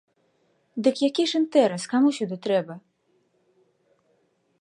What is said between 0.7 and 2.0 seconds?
Дык які ж інтэрас,